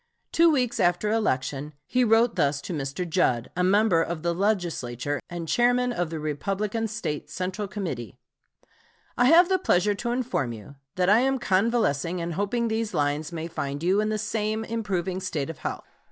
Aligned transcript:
Two 0.31 0.49
weeks 0.49 0.79
after 0.79 1.09
election 1.11 1.73
he 1.85 2.03
wrote 2.03 2.35
thus 2.35 2.59
to 2.59 2.73
Mr. 2.73 3.07
Judd, 3.07 3.51
a 3.55 3.63
member 3.63 4.01
of 4.01 4.23
the 4.23 4.33
Legislature 4.33 5.19
and 5.29 5.47
Chairman 5.47 5.93
of 5.93 6.09
the 6.09 6.19
Republican 6.19 6.87
State 6.87 7.29
Central 7.29 7.67
Committee: 7.67 8.17
"I 9.15 9.25
have 9.25 9.47
the 9.47 9.59
pleasure 9.59 9.93
to 9.93 10.09
inform 10.11 10.53
you 10.53 10.73
that 10.95 11.11
I 11.11 11.19
am 11.19 11.37
convalescing 11.37 12.19
and 12.19 12.33
hoping 12.33 12.67
these 12.67 12.95
lines 12.95 13.31
may 13.31 13.47
find 13.47 13.83
you 13.83 14.01
in 14.01 14.09
the 14.09 14.17
same 14.17 14.63
improving 14.65 15.19
state 15.19 15.51
of 15.51 15.59
health. 15.59 15.85